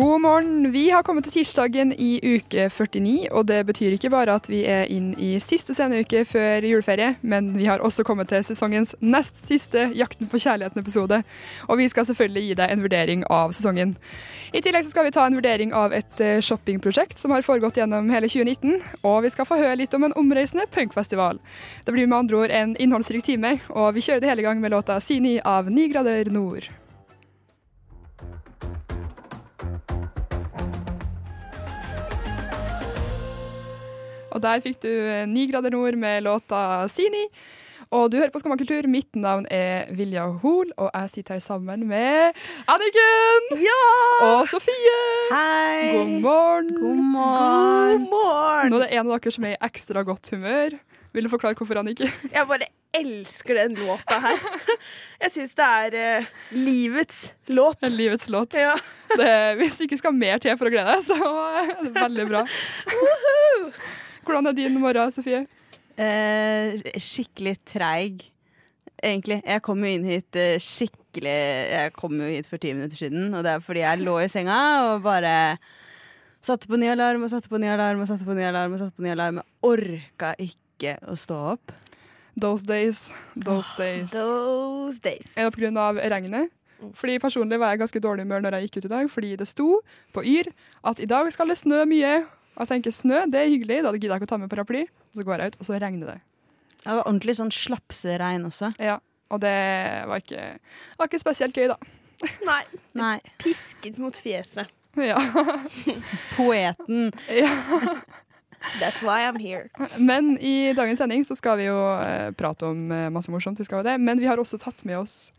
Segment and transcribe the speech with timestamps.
[0.00, 0.72] God morgen.
[0.72, 4.62] Vi har kommet til tirsdagen i uke 49, og det betyr ikke bare at vi
[4.64, 9.42] er inn i siste sceneuke før juleferie, men vi har også kommet til sesongens nest
[9.44, 11.20] siste Jakten på kjærligheten-episode.
[11.68, 13.92] Og vi skal selvfølgelig gi deg en vurdering av sesongen.
[14.56, 18.08] I tillegg skal vi ta en vurdering av et eh, shoppingprosjekt som har foregått gjennom
[18.08, 21.44] hele 2019, og vi skal få høre litt om en omreisende punkfestival.
[21.84, 24.72] Det blir med andre ord en innholdsrik time, og vi kjører det hele gang med
[24.72, 26.72] låta 'Sini' av 9 grader nord.
[34.40, 37.26] Og der fikk du eh, Ni grader nord med låta Sini.
[37.92, 38.86] Og du hører på Skamma kultur.
[38.88, 42.38] Mitt navn er Vilja Hoel, og jeg sitter her sammen med
[42.70, 43.50] Anniken
[44.24, 44.96] og Sofie.
[45.28, 45.90] Hei!
[45.92, 46.70] God morgen.
[46.78, 48.70] God morgen.
[48.72, 50.78] Nå er det en av dere som er i ekstra godt humør.
[51.12, 52.08] Vil du forklare hvorfor, Anniken?
[52.32, 54.44] Jeg bare elsker den låta her.
[55.20, 57.84] Jeg syns det er uh, livets låt.
[57.92, 58.56] Livets låt.
[58.56, 58.78] Ja.
[59.18, 61.34] Det, hvis det ikke skal mer til for å glede deg, så
[61.66, 62.46] er det veldig bra.
[64.24, 65.46] Hvordan er din morgen, Sofie?
[66.00, 68.22] Eh, skikkelig treig,
[69.02, 69.40] egentlig.
[69.44, 71.36] Jeg kom jo inn hit eh, skikkelig
[71.70, 74.28] Jeg kom jo hit for ti minutter siden, og det er fordi jeg lå i
[74.30, 74.58] senga
[74.92, 75.34] og bare
[76.40, 78.72] satte på ny alarm og satte på ny alarm og satte på ny alarm.
[78.72, 81.74] og satte på ny alarm Jeg orka ikke å stå opp.
[82.40, 83.10] Those days.
[83.36, 84.10] Those days.
[84.14, 85.26] Those days.
[85.36, 85.92] Er det pga.
[86.08, 86.50] regnet?
[86.94, 89.48] Fordi Personlig var jeg ganske dårlig humør når jeg gikk ut i dag, fordi det
[89.48, 89.80] sto
[90.14, 90.48] på Yr
[90.84, 92.24] at i dag skal det snø mye.
[92.60, 94.82] Og jeg tenker snø, det er hyggelig, da gidder jeg ikke å ta med paraply.
[94.84, 96.18] Og så går jeg ut, og så regner det.
[96.82, 98.74] Det var ordentlig sånn slapseregn også.
[98.76, 98.98] Ja,
[99.32, 99.54] Og det
[100.10, 100.44] var ikke,
[100.98, 101.78] var ikke spesielt gøy, da.
[102.50, 102.60] Nei.
[103.00, 103.16] Nei.
[103.40, 104.68] Pisket mot fjeset.
[105.00, 105.16] Ja.
[106.36, 107.08] Poeten.
[107.32, 107.52] ja.
[108.76, 109.70] That's why I'm here.
[109.96, 113.56] Men i dagens sending så skal vi jo eh, prate om eh, masse morsomt.
[113.56, 113.96] Vi skal jo det.
[114.04, 115.30] Men vi har også tatt med oss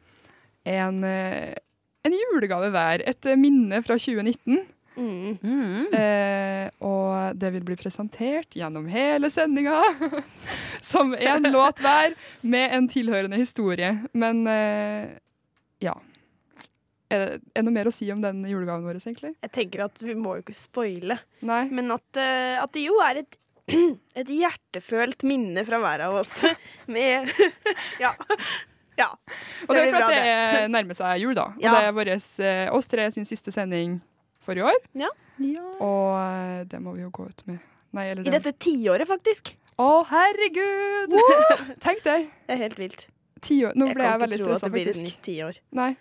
[0.66, 1.54] en, eh,
[2.02, 3.04] en julegave hver.
[3.06, 4.64] Et minne fra 2019.
[4.98, 5.38] Mm.
[5.42, 5.94] Mm.
[5.96, 9.80] Eh, og det vil bli presentert gjennom hele sendinga
[10.92, 13.94] som én låt hver, med en tilhørende historie.
[14.14, 15.14] Men eh,
[15.84, 15.96] ja.
[17.12, 19.34] Er det, noe mer å si om den julegaven vår, egentlig?
[19.44, 21.66] Jeg tenker at vi må jo ikke spoile, Nei.
[21.74, 23.38] men at, eh, at det jo er et
[24.20, 26.32] et hjertefølt minne fra hver av oss.
[26.92, 27.30] Med
[28.04, 28.12] Ja.
[29.00, 29.10] ja.
[29.68, 31.50] Og det er fordi for at det nærmer seg jul, da.
[31.56, 31.76] Og Ja.
[31.78, 34.00] det er våres, eh, oss tre sin siste sending
[34.46, 34.78] for i år.
[34.98, 35.10] Ja.
[35.82, 37.60] Og eh, det må vi jo gå ut med.
[37.96, 38.40] Nei, eller I det.
[38.44, 39.56] dette tiåret, faktisk.
[39.82, 41.16] Å, herregud!
[41.86, 42.30] Tenk deg.
[42.48, 43.08] Det er helt vilt.
[43.42, 43.74] Ti år.
[43.80, 44.22] Nå Jeg ble faktisk.
[44.22, 45.06] jeg kan ikke tro at det blir et faktisk.
[45.10, 45.60] nytt tiår.
[45.82, 45.92] Nei.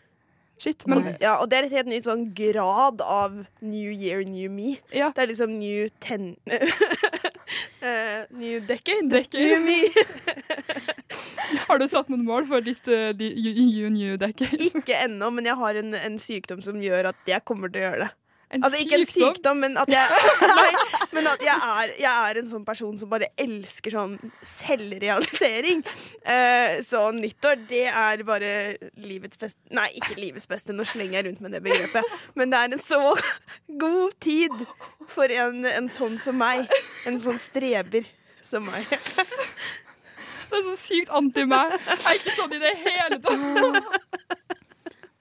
[0.60, 0.84] Shit.
[0.92, 4.74] Men Ja, og det er et helt nytt sånn grad av New Year, new me.
[4.92, 5.08] ja.
[5.16, 6.34] Det er liksom new ten...
[6.52, 9.08] uh, new decade.
[9.08, 9.40] Decade.
[9.40, 9.78] New me.
[11.66, 14.60] Har du satt noen mål for ditt uh, you, you new decade?
[14.68, 17.88] Ikke ennå, men jeg har en, en sykdom som gjør at jeg kommer til å
[17.88, 18.10] gjøre det.
[18.50, 20.22] En Altså Ikke en sykdom, men at jeg,
[20.60, 20.70] nei,
[21.14, 25.84] men at jeg, er, jeg er en sånn person som bare elsker sånn selvrealisering.
[26.26, 28.50] Uh, så nyttår, det er bare
[28.98, 32.16] livets beste Nei, ikke livets beste, nå slenger jeg rundt med det begrepet.
[32.34, 33.00] Men det er en så
[33.84, 34.56] god tid
[35.12, 36.66] for en, en sånn som meg.
[37.06, 38.08] En sånn streber
[38.42, 38.90] som meg.
[40.50, 41.76] Det er så sykt anti meg.
[41.86, 43.90] Jeg er ikke sånn i det hele tatt.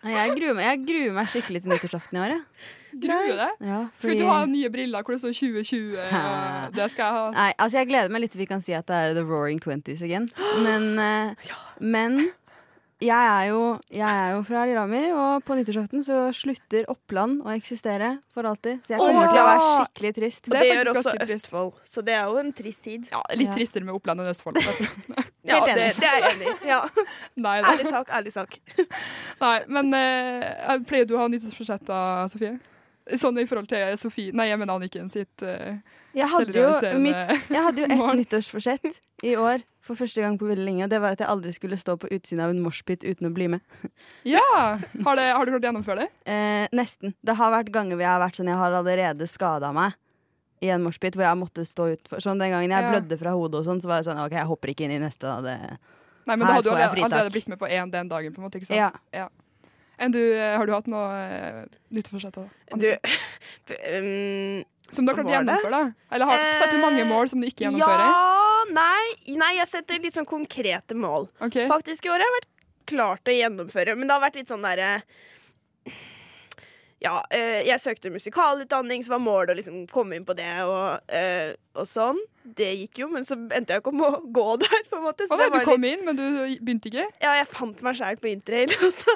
[0.10, 2.38] Jeg gruer meg, jeg gruer meg skikkelig til nyttårsaften i år.
[2.40, 2.79] jeg.
[3.04, 3.54] Gruer du deg?
[3.70, 5.96] Ja, Skal fordi- du ha nye briller hvor det står 2020?
[6.00, 7.24] og Det skal jeg ha.
[7.38, 9.60] Nei, altså jeg gleder meg litt til vi kan si at det er The Roaring
[9.64, 10.30] Twenties igjen.
[10.66, 11.50] Men, eh,
[11.96, 12.20] men
[13.00, 17.54] jeg, er jo, jeg er jo fra Lillehammer, og på nyttårsaften så slutter Oppland å
[17.56, 18.82] eksistere for alltid.
[18.84, 19.30] Så jeg kommer Åh!
[19.32, 20.42] til å være skikkelig trist.
[20.44, 21.94] Og Det det, gjør også Østfold, trist.
[21.96, 23.08] Så det er jo en trist tid.
[23.14, 23.56] Ja, litt Ja.
[23.56, 24.60] tristere med Oppland enn Østfold.
[25.50, 26.68] Ja, det, det er jeg enig i.
[26.68, 26.82] Ja.
[27.40, 28.58] Ærlig sak, ærlig sak.
[29.40, 32.60] Nei, men uh, pleier du å ha nyttårsforsett da, Sofie?
[33.18, 35.80] Sånn i forhold til Sofie Nei, jeg mener Anniken sitt uh,
[36.14, 36.70] Jeg hadde jo,
[37.02, 37.16] mitt,
[37.50, 41.00] jeg hadde jo et nyttårsforsett i år for første gang på veldig lenge, og det
[41.02, 43.64] var at jeg aldri skulle stå på utsiden av en moshpit uten å bli med.
[44.36, 44.44] Ja!
[44.52, 46.10] Har, det, har du klart å gjennomføre det?
[46.30, 47.16] Eh, nesten.
[47.26, 49.96] Det har vært ganger hvor jeg har vært sånn Jeg har allerede skada meg
[50.62, 52.22] i en moshpit hvor jeg måtte stå utfor.
[52.22, 52.92] Sånn den gangen jeg Ja.
[52.94, 55.02] blødde fra hodet og sånn, så var jeg sånn OK, jeg hopper ikke inn i
[55.02, 55.26] neste.
[55.26, 55.40] Da.
[55.42, 55.56] Det,
[56.28, 58.46] Nei, men da hadde du allerede, allerede blitt med på én den dagen, på en
[58.50, 58.60] måte.
[58.60, 58.78] ikke sant?
[58.78, 58.92] ja.
[59.24, 59.30] Enn
[60.08, 62.40] du, eh, har du hatt noe uh, nyttårsforsett?
[62.80, 64.64] Du um,
[64.96, 65.72] Som du har klart å gjennomføre?
[65.76, 66.14] da?
[66.16, 68.06] Eller har, setter du mange Eh, mål som du ikke gjennomfører?
[68.08, 71.28] Ja, nei, nei, jeg setter litt sånn konkrete mål.
[71.46, 71.68] Okay.
[71.70, 72.50] Faktisk i år har jeg vært
[72.90, 74.96] klart å gjennomføre, men det har vært litt sånn derre
[77.00, 81.00] ja, eh, jeg søkte musikalutdanning, så var målet å liksom komme inn på det og,
[81.16, 82.20] eh, og sånn.
[82.44, 85.28] Det gikk jo, men så endte jeg ikke om å gå der, på en måte.
[85.30, 86.26] Så Å nei, du kom litt, inn, men du
[86.60, 87.06] begynte ikke?
[87.24, 89.16] ja, jeg fant meg sjæl på interrail, og så,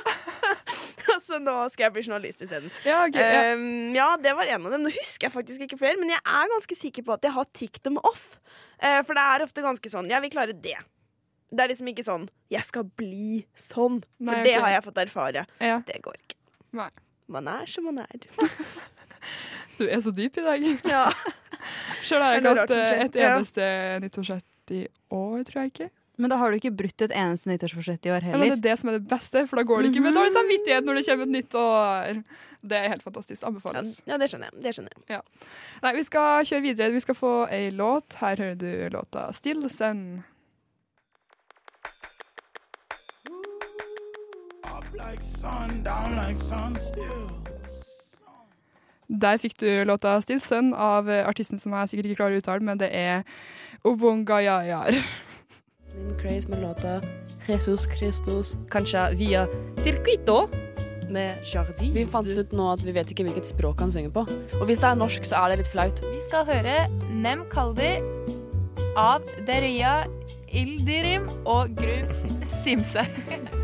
[1.26, 2.72] så nå skal jeg bli journalist isteden.
[2.88, 3.44] Ja, okay, ja.
[3.58, 4.88] Um, ja, det var en av dem.
[4.88, 7.52] Nå husker jeg faktisk ikke flere, men jeg er ganske sikker på at jeg har
[7.52, 8.38] ticked dem off.
[8.80, 10.80] Uh, for det er ofte ganske sånn Jeg vil klare det.
[11.54, 14.98] Det er liksom ikke sånn 'jeg skal bli sånn', for Nei, det har jeg fått
[15.04, 15.44] erfare.
[15.62, 15.82] ja.
[15.86, 16.40] Det går ikke.
[16.80, 16.90] Nei.
[17.28, 18.28] Man er som man er.
[19.78, 20.66] Du er så dyp i dag.
[20.94, 21.08] Ja.
[22.04, 23.28] Sjøl har jeg ikke hatt et eh, et Ja.
[23.38, 23.68] eneste
[24.04, 24.82] nyttårsforsett i
[25.16, 25.88] år, tror jeg ikke.
[26.20, 28.64] Men da har du ikke brutt et eneste nyttårsforsett i år Ja, men det er
[28.68, 31.06] det som er det beste, for da går det ikke med dårlig samvittighet når det
[31.08, 32.20] kommer et nytt år.
[32.64, 33.42] Det er helt fantastisk.
[33.42, 33.96] Ja, Anbefales.
[34.08, 34.62] ja, det skjønner jeg.
[34.64, 35.24] Det skjønner jeg.
[35.84, 36.92] Nei, vi skal kjøre videre.
[36.94, 38.20] Vi skal få ei låt.
[38.22, 40.22] Her hører du låta 'Still Sun'.
[49.22, 52.42] Der fikk du låta 'Still Sun' av eh, artisten som jeg sikkert ikke klarer å
[52.42, 53.24] uttale, men det er
[53.84, 54.96] Obongayayar.
[55.94, 57.02] Slim Craze med låta
[57.48, 59.48] Jesus Christus, kanskje via
[59.84, 60.50] Circuito
[61.14, 61.92] med Jardi.
[61.94, 64.26] Vi fant ut nå at vi vet ikke hvilket språk han synger på.
[64.60, 66.02] Og hvis det er norsk, så er det litt flaut.
[66.02, 66.78] Vi skal høre
[67.14, 68.00] Nem Kaldi
[68.98, 70.00] av Deria
[70.50, 73.06] Ildirim og Gru Simse.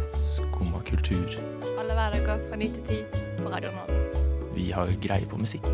[1.99, 3.95] Hverdager fra 9 til 10 på Radio Nova.
[4.55, 5.65] Vi har greie på musikk.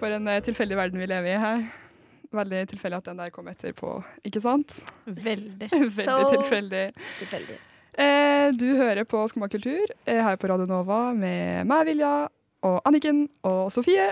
[0.00, 1.62] For en eh, tilfeldig verden vi lever i her.
[2.34, 4.74] Veldig tilfeldig at den der kom etterpå, ikke sant?
[5.06, 5.70] Veldig.
[6.00, 6.82] Veldig so tilfeldig.
[7.20, 7.60] Tilfeldig.
[7.94, 12.26] Eh, du hører på Skumma kultur eh, her på Radio Nova med meg, Vilja,
[12.66, 14.10] og Anniken og Sofie.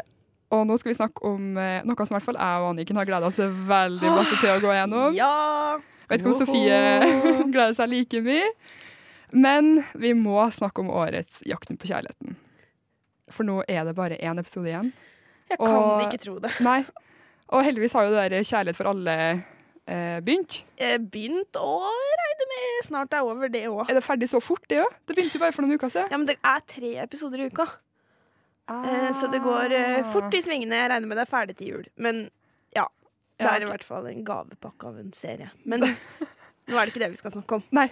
[0.55, 3.03] Og nå skal vi snakke om eh, noe som i hvert fall jeg og Anniken
[3.03, 5.19] har gleda oss veldig masse til å gå gjennom.
[5.19, 5.79] Ja!
[6.09, 6.79] Vet ikke om Sofie
[7.55, 8.47] gleder seg like mye.
[9.37, 12.37] Men vi må snakke om årets Jakten på kjærligheten.
[13.29, 14.93] For nå er det bare én episode igjen.
[15.51, 16.55] Jeg kan Og- ikke tro det.
[16.65, 16.81] Nei.
[17.53, 19.13] Og heldigvis har jo det der Kjærlighet for alle
[19.89, 20.63] eh, begynt.
[21.13, 21.75] Begynt å
[22.21, 23.87] regne med snart er over, det òg.
[23.89, 24.97] Er det ferdig så fort, det òg?
[25.09, 26.11] Det begynte jo bare for noen uker siden.
[26.13, 27.65] Ja, men det er tre episoder i uka.
[28.69, 30.77] Eh, Så det går eh, fort i svingene.
[30.83, 31.87] Jeg regner med det er ferdig til jul.
[31.97, 32.27] Men
[32.77, 32.85] ja.
[33.39, 35.51] Det er i hvert fall en gavepakke av en serie.
[35.69, 35.85] Men
[36.69, 37.67] nå er det ikke det vi skal snakke om.
[37.75, 37.87] Nei,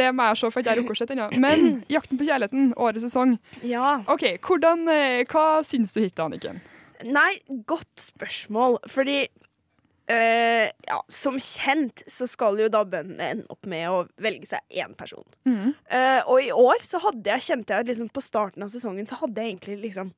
[0.00, 1.26] det må jeg se, for jeg har rukket å se ennå.
[1.42, 3.36] Men 'Jakten på kjærligheten', årets sesong.
[3.62, 4.00] Ja.
[4.12, 6.62] OK, hvordan, eh, hva syns du hittil, Anniken?
[7.04, 7.38] Nei,
[7.68, 8.80] godt spørsmål.
[8.90, 9.18] Fordi
[10.08, 14.82] eh, ja, som kjent så skal jo da bøndene ende opp med å velge seg
[14.82, 15.26] én person.
[15.46, 15.74] Mm.
[15.90, 19.18] Uh, og i år så hadde jeg, kjente jeg liksom på starten av sesongen så
[19.22, 20.14] hadde jeg egentlig liksom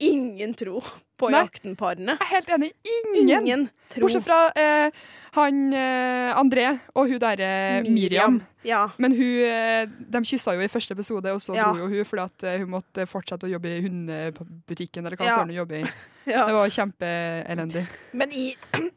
[0.00, 0.80] ingen tro
[1.20, 1.42] på Nei.
[1.44, 2.14] jaktenparene.
[2.16, 2.70] Jeg er helt enig.
[3.14, 3.30] Ingen.
[3.44, 4.00] Ingen tro.
[4.06, 4.90] Bortsett fra eh,
[5.36, 7.50] han eh, André og hun derre
[7.84, 8.38] Miriam.
[8.64, 8.86] Ja.
[9.00, 11.68] Men hun, eh, de kyssa jo i første episode, og så Ja.
[11.72, 15.04] dro jo hun fordi at eh, hun måtte fortsette å jobbe i hundebutikken.
[15.06, 15.36] Eller hva Ja.
[15.44, 15.84] hun jobber i.
[16.34, 16.46] ja.
[16.48, 17.84] Det var kjempeelendig.
[18.12, 18.48] Men i,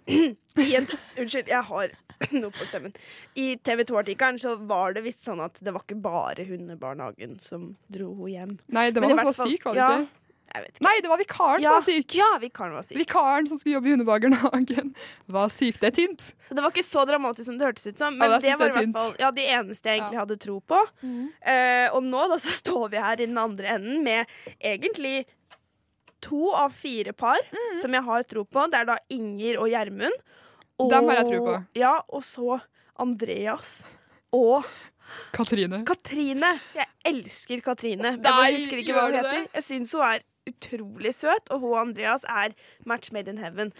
[0.63, 0.87] i en
[1.19, 1.91] Unnskyld, jeg har
[2.31, 2.93] noe på stemmen.
[3.35, 7.73] I TV 2-artikkelen så var det visst sånn at det var ikke bare hundebarnehagen som
[7.91, 8.59] dro henne hjem.
[8.71, 10.19] Nei, det var noen som var syk, var det ikke?
[10.53, 12.15] Nei, det var vikaren ja, som var syk.
[12.15, 12.97] Ja, vikaren var syk.
[12.99, 14.91] Vikaren som skulle jobbe i hundebarnehagen,
[15.25, 15.79] var syk.
[15.81, 16.27] Det er tynt.
[16.37, 18.13] Så det var ikke så dramatisk som det hørtes ut som.
[18.13, 20.19] Ja, Men det det, var var i er hvert fall ja, de eneste jeg egentlig
[20.21, 20.81] hadde tro på.
[21.03, 25.23] Eh, og nå da så står vi her i den andre enden med egentlig
[26.23, 27.41] to av fire par
[27.81, 28.67] som jeg har tro på.
[28.71, 30.21] Det er da Inger og Gjermund.
[30.83, 31.57] Dem har jeg tro på.
[31.81, 32.59] Ja, og så
[33.01, 33.79] Andreas
[34.33, 34.63] og
[35.33, 35.81] Katrine.
[35.85, 36.53] Katrine.
[36.77, 38.15] Jeg elsker Katrine.
[38.23, 39.49] Jeg husker ikke hva hun heter.
[39.57, 42.53] Jeg syns hun er utrolig søt, og hun og Andreas er
[42.85, 43.71] match made in heaven.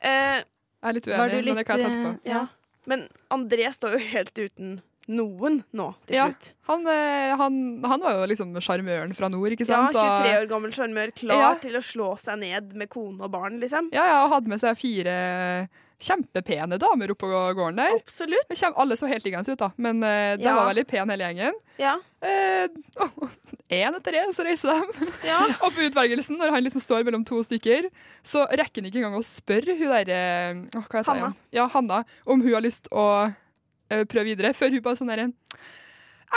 [0.00, 2.14] Eh, Jeg er litt uenig, litt, men det kan jeg ta etterpå.
[2.24, 2.46] eh, ja.
[2.86, 6.52] Men André står jo helt uten noen nå, til Ja, slutt.
[6.70, 9.94] han, eh, han, han var jo liksom sjarmøren fra nord, ikke sant?
[9.94, 11.54] Ja, 23 år gammel sjarmør, klar Ja.
[11.58, 13.88] til å slå seg ned med kone og barn, liksom.
[13.92, 15.68] Ja, ja, og hadde med seg fire
[16.02, 17.94] kjempepene damer oppå gården der.
[18.00, 18.50] Absolutt.
[18.58, 20.56] Kjem- Alle så helt liggende ut, da, men uh, de Ja.
[20.58, 21.60] var veldig pene hele gjengen.
[21.78, 21.94] Ja.
[23.72, 25.06] Én etter én så reiser de.
[25.26, 25.38] ja.
[25.64, 27.88] Og på utvelgelsen, når han liksom står mellom to stykker,
[28.26, 30.18] så rekker han ikke engang å spørre hun derre
[30.90, 31.30] Hva Hanna.
[31.54, 35.30] Ja, Hanna, om hun har lyst å uh, prøve videre, før hun bare sånn derre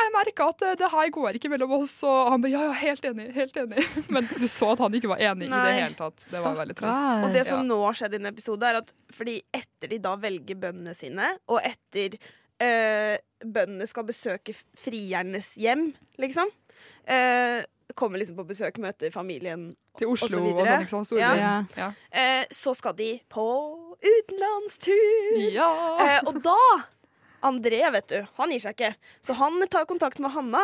[0.04, 2.72] jeg merka at eh, det her går ikke mellom oss, og han bare ja, ja,
[2.82, 3.28] helt enig.
[3.36, 3.84] helt enig.
[4.14, 6.26] Men du så at han ikke var enig i det hele tatt.
[6.32, 7.28] Det var veldig trist.
[7.28, 7.68] Og det som Ja.
[7.70, 11.30] nå har skjedd i en episode, er at fordi etter de da velger bøndene sine,
[11.48, 12.18] og etter
[12.64, 16.52] øh, bøndene skal besøke friernes hjem, liksom
[17.10, 17.62] øh,
[17.96, 21.08] Kommer liksom på besøk, møter familien, Til Og så Oslo og, sånn, ikke sant?
[21.08, 21.22] Storby.
[21.22, 21.52] Ja.
[21.78, 21.90] Ja.
[22.12, 23.46] eh, så skal de på
[24.02, 25.38] utenlandstur!
[25.54, 25.70] Ja.
[26.02, 26.56] Eh, og da,
[27.46, 28.92] André, vet du, han gir seg ikke.
[29.22, 30.64] Så han tar kontakt med Hanna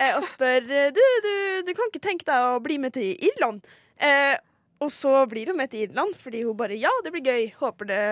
[0.00, 1.32] eh, og spør du, du,
[1.66, 3.64] du kan ikke tenke deg å bli med til Irland.
[4.00, 4.36] Eh,
[4.82, 7.50] og så blir hun med til Irland fordi hun bare ja, det blir gøy.
[7.60, 8.04] Håper det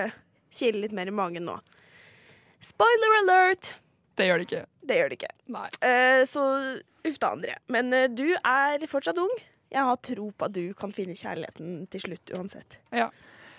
[0.54, 1.56] kiler litt mer i magen nå.
[2.60, 3.74] Spoiler alert!
[4.18, 4.64] Det gjør det ikke.
[4.84, 5.32] Det gjør det ikke.
[5.86, 6.44] Eh, så
[7.08, 7.56] uff da, André.
[7.72, 9.32] Men eh, du er fortsatt ung.
[9.70, 12.80] Jeg har tro på at du kan finne kjærligheten til slutt uansett.
[12.92, 13.08] Ja.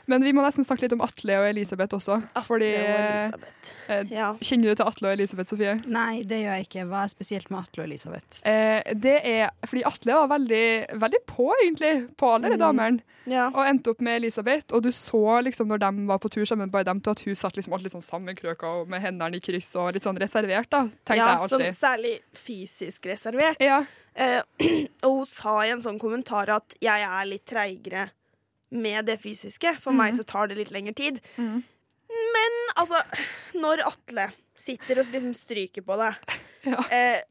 [0.08, 2.22] Men vi må nesten snakke litt om Atle og Elisabeth også.
[2.48, 3.72] fordi Atle og Elisabeth.
[3.88, 4.34] eh, Ja.
[4.42, 5.76] Kjenner du til Atle og Elisabeth, Sofie?
[5.86, 6.86] Nei, det gjør jeg ikke.
[6.90, 8.42] Hva er spesielt med Atle og Elisabeth?
[8.46, 10.66] Eh, det er fordi Atle var veldig,
[11.00, 12.60] veldig på, egentlig, på alle de Mm.
[12.66, 13.02] damene.
[13.28, 13.48] Ja.
[13.54, 14.74] Og endte opp med Elisabeth.
[14.74, 17.36] Og du så liksom når de var på tur sammen, bare dem to, at hun
[17.36, 20.88] satt liksom alltid sånn sammenkrøka og med hendene i kryss og litt sånn reservert, da.
[21.06, 23.58] Tenkte ja, jeg sånn særlig fysisk reservert.
[23.62, 23.84] Ja.
[24.16, 24.42] Eh,
[25.04, 28.10] og hun sa i en sånn kommentar at jeg er litt treigere
[28.72, 29.74] med det fysiske.
[29.84, 31.20] For meg så tar det litt lengre tid.
[31.38, 31.62] Mm.
[32.36, 33.02] Men altså,
[33.60, 36.36] når Atle sitter og liksom stryker på deg
[36.72, 36.78] Ja.
[36.94, 37.22] eh,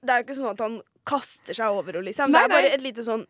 [0.00, 0.78] Det er jo ikke sånn at han
[1.10, 2.30] kaster seg over henne, liksom.
[2.32, 2.74] Nei, det er bare nei.
[2.76, 3.24] et lite sånn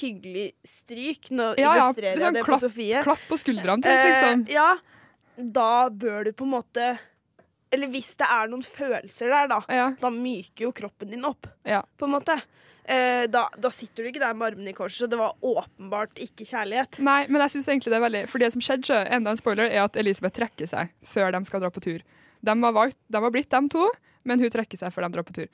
[0.00, 1.30] hyggelig stryk.
[1.34, 3.02] Nå Ja, ja, illustrerer sånn jeg det på Sofie.
[3.06, 4.44] Klapp på skuldrene, til, liksom.
[4.48, 4.68] Eh, ja,
[5.58, 6.84] da bør du på en måte
[7.74, 9.86] Eller hvis det er noen følelser der, da, Ja.
[9.98, 11.82] da myker jo kroppen din opp, Ja.
[11.98, 12.36] på en måte.
[12.84, 16.18] Eh, da, da sitter du ikke der med armene i kors, så det var åpenbart
[16.20, 16.98] ikke kjærlighet.
[17.04, 19.70] Nei, men jeg synes egentlig det er veldig For det som skjedde, enda en spoiler,
[19.72, 22.02] er at Elisabeth trekker seg før de skal dra på tur.
[22.44, 23.86] De var, valgt, de var blitt dem to,
[24.28, 25.48] men hun trekker seg før de drar på tur.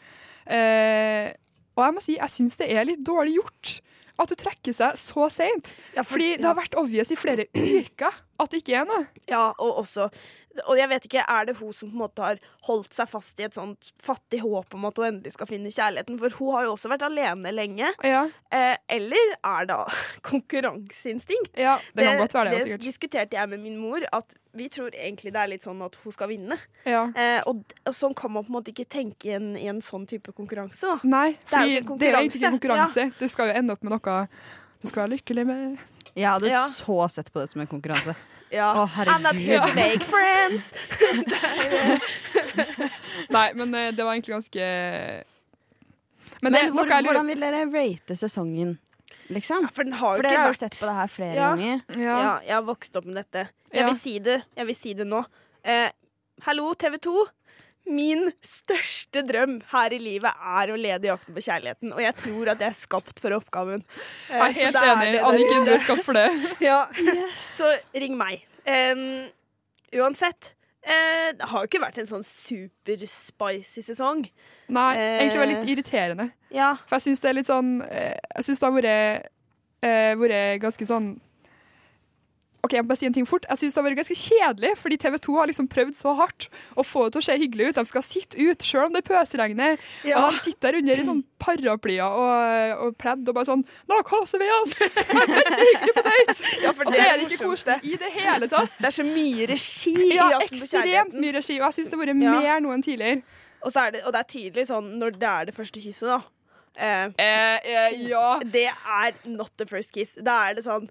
[0.50, 1.30] Eh,
[1.78, 3.76] og jeg må si, jeg syns det er litt dårlig gjort
[4.20, 5.70] at hun trekker seg så seint.
[5.94, 9.06] Ja, for- Fordi det har vært obvious i flere uker at det ikke er noe.
[9.28, 10.11] Ja, og også
[10.66, 13.38] Og jeg vet ikke, er det hun som på en måte har holdt seg fast
[13.38, 16.18] i et sånt fattig håp om at hun endelig skal finne kjærligheten?
[16.18, 17.92] For hun har jo også vært alene lenge.
[18.04, 19.76] Ja, Eh, eller er det
[20.26, 21.54] konkurranseinstinkt?
[21.61, 22.80] ja det kan godt være det, det sikkert.
[22.82, 26.12] diskuterte jeg med min mor, at vi tror egentlig det er litt sånn at hun
[26.12, 26.59] skal vinne.
[26.85, 27.04] Ja.
[27.14, 29.78] Eh, og, og sånn kan man på en måte ikke tenke i en, i en
[29.85, 30.82] sånn type konkurranse.
[30.82, 30.99] Da.
[31.06, 33.06] Nei, Det er jo ikke det er ikke konkurranse.
[33.06, 33.14] Ja.
[33.20, 34.26] Du skal jo ende opp med noe
[34.80, 35.78] du skal være lykkelig med.
[36.16, 36.64] Jeg hadde Ja.
[36.66, 38.16] så sett på det som en konkurranse.
[38.50, 38.73] Ja.
[38.83, 40.73] Å, I'm not here to make friends!
[43.30, 44.61] Nei, men eh, det var egentlig ganske
[46.40, 48.75] Men, Men, det, hvor, lurer hvordan vil dere rate sesongen,
[49.28, 49.66] liksom?
[49.76, 51.49] For den har jo For ikke dere har jo sett på det her flere Ja.
[51.54, 51.83] ganger.
[51.97, 52.14] ja.
[52.25, 53.47] Ja, jeg har vokst opp med dette.
[53.75, 55.21] Jeg vil si det Jeg vil si det nå.
[55.62, 55.90] Eh,
[56.47, 57.26] hallo, TV 2.
[57.90, 60.30] Min største drøm her i livet
[60.61, 61.90] er å lede jakten på kjærligheten.
[61.97, 63.82] Og jeg tror at jeg er skapt for oppgaven.
[63.82, 65.20] Eh, Jeg er helt er enig.
[65.26, 66.28] Anniken, du er skapt for det.
[66.70, 66.85] Ja.
[67.40, 67.66] Så
[67.99, 68.44] ring meg.
[68.64, 69.26] Um,
[69.99, 70.52] uansett.
[70.87, 74.23] Uh, det har jo ikke vært en sånn super-spicy sesong.
[74.70, 76.28] Nei, uh, egentlig var det litt irriterende.
[76.54, 76.70] Ja.
[76.87, 79.28] For jeg syns det er litt sånn eh, Jeg syns det har vært
[79.87, 81.11] eh, vært ganske sånn
[82.61, 83.47] OK, jeg må bare si en ting fort.
[83.49, 86.49] Jeg synes det har vært ganske kjedelig, fordi TV 2 har liksom prøvd så hardt
[86.76, 87.79] å få det til å se hyggelig ut.
[87.79, 89.81] De skal sitte ut, selv om det pøsregner.
[90.05, 90.21] Ja.
[90.21, 94.00] Og de sitter der under i sånn paraplyer og, og pledd og bare sånn Nå
[94.05, 94.75] koser vi oss!
[95.64, 96.37] Hyggelig på date!
[96.61, 98.75] ja, Og så er det ikke koselig i det hele tatt.
[98.76, 102.21] Det er så mye regi Ja, ekstremt mye regi, og jeg syns det har vært
[102.21, 103.23] mer nå enn tidligere.
[103.64, 106.12] Og, så er det, og det er tydelig sånn når det er det første kysset,
[106.12, 106.21] da.
[106.81, 108.40] Eh, Eh, eh, ja.
[108.45, 110.14] det er not the first kiss.
[110.17, 110.88] Da er det sånn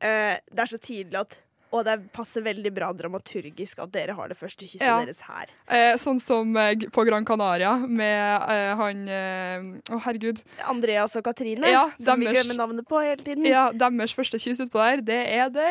[0.00, 1.38] eh, Det er så tydelig at
[1.70, 4.94] Og det passer veldig bra dramaturgisk at dere har det første kysset Ja.
[5.04, 5.50] deres her.
[5.68, 10.40] Eh, sånn som eh, på Gran Canaria med eh, han eh, Å, herregud.
[10.64, 13.44] Andreas og Katrine, Ja, som vi glemmer navnet på hele tiden.
[13.44, 15.68] Ja, deres første kyss utpå der, det er det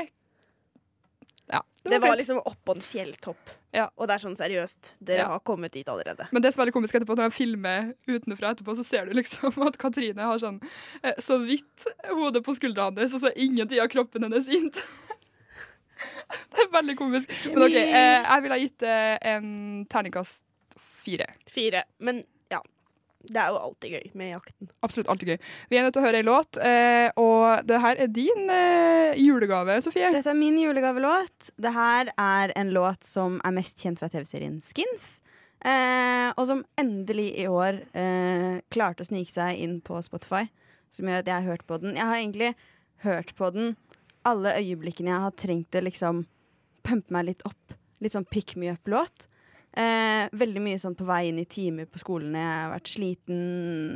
[1.50, 1.62] Ja.
[1.84, 2.19] det var fint.
[2.22, 3.55] liksom oppå en fjelltopp.
[3.75, 3.89] Ja.
[3.97, 4.93] Og det er sånn seriøst.
[5.03, 5.27] Dere Ja.
[5.33, 6.27] har kommet dit allerede.
[6.31, 9.13] Men det som er litt komisk etterpå, når jeg filmer utenfra etterpå, så ser du
[9.13, 10.62] liksom at Katrine har sånn
[11.03, 14.71] eh, så vidt hodet på skuldra hans, og så ingenting av kroppen hennes inn.
[16.53, 17.31] det er veldig komisk.
[17.53, 18.97] Men OK, eh, jeg ville ha gitt det
[19.33, 20.43] en terningkast
[21.03, 21.27] fire.
[21.51, 21.83] Fire.
[22.00, 22.24] Men.
[23.27, 24.69] Det er jo alltid gøy med jakten.
[24.86, 25.38] Absolutt alltid gøy.
[25.72, 29.19] Vi er nødt til å høre en låt, eh, og det her er din eh,
[29.22, 30.12] julegave, Sofie.
[30.15, 31.51] Dette er min julegavelåt.
[31.60, 35.17] Det her er en låt som er mest kjent fra TV-serien Skins.
[35.65, 40.46] Eh, og som endelig i år eh, klarte å snike seg inn på Spotify.
[40.93, 41.98] Som gjør at jeg har hørt på den.
[41.98, 42.53] Jeg har egentlig
[43.03, 43.75] hørt på den
[44.27, 46.25] alle øyeblikkene jeg har trengt å liksom
[46.88, 47.75] pumpe meg litt opp.
[48.03, 49.27] Litt sånn pick me up-låt.
[49.77, 52.93] Eh, veldig mye sånn på vei inn i timer på skolen når jeg har vært
[52.96, 53.41] sliten,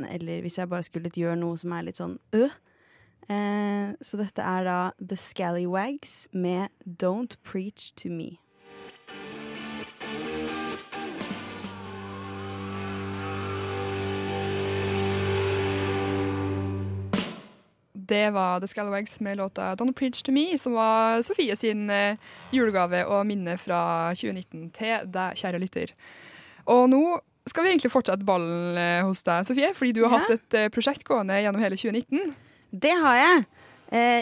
[0.06, 2.54] eller hvis jeg bare skulle gjøre noe som er litt sånn øh.
[3.30, 8.41] Eh, så dette er da The Scallywags med Don't Preach to Me.
[18.06, 22.16] Det var The Scalawags med låta 'Don't Preach To Me', som var Sofie sin eh,
[22.52, 25.92] julegave og minne fra 2019 til deg, kjære lytter.
[26.66, 30.18] Og nå skal vi egentlig fortsette ballen eh, hos deg, Sofie, fordi du har Ja.
[30.18, 32.34] hatt et eh, prosjekt gående gjennom hele 2019.
[32.72, 33.44] Det har jeg.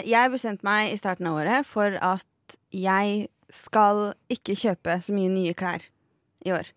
[0.05, 5.29] Jeg bestemte meg i starten av året for at jeg skal ikke kjøpe så mye
[5.31, 5.81] nye klær
[6.45, 6.67] i år.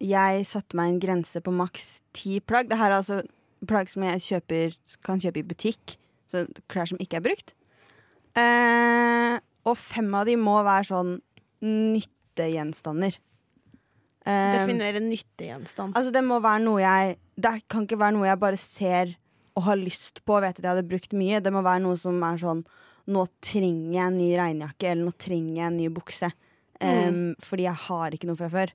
[0.00, 2.68] Jeg satte meg en grense på maks ti plagg.
[2.70, 3.18] Det her er altså
[3.68, 4.76] plagg som jeg kjøper,
[5.06, 5.96] kan kjøpe i butikk.
[6.30, 7.54] Så klær som ikke er brukt.
[8.38, 9.36] Eh,
[9.66, 11.16] og fem av de må være sånn
[11.64, 13.16] nyttegjenstander.
[14.24, 15.96] Eh, Definere nyttegjenstand.
[15.98, 19.14] Altså det må være noe jeg Det kan ikke være noe jeg bare ser
[19.56, 21.40] og har lyst på og vet at jeg hadde brukt mye.
[21.42, 22.62] Det må være noe som er sånn
[23.10, 26.28] Nå trenger jeg en ny regnjakke, eller nå trenger jeg en ny bukse.
[26.78, 28.70] Um, Fordi jeg har ikke noe fra før.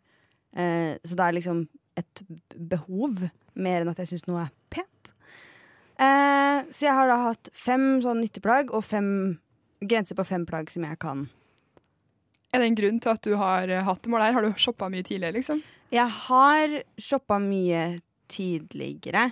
[0.59, 1.61] Eh, så det er liksom
[2.01, 2.21] et
[2.57, 3.21] behov,
[3.55, 5.13] mer enn at jeg syns noe er pent.
[5.95, 9.09] Eh, så jeg har da hatt fem sånn nytteplagg og fem
[9.79, 11.21] grenser på fem plagg som jeg kan
[12.51, 14.35] Er det en grunn til at du har eh, hatt det målet her?
[14.35, 15.63] Har du shoppa mye tidligere, liksom?
[15.95, 17.99] Jeg har shoppa mye
[18.31, 19.31] tidligere.